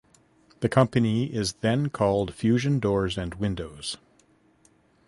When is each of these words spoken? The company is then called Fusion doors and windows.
The 0.61 0.67
company 0.67 1.25
is 1.31 1.53
then 1.61 1.89
called 1.89 2.33
Fusion 2.33 2.79
doors 2.79 3.19
and 3.19 3.35
windows. 3.35 3.97